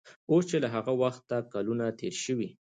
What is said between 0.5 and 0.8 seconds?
له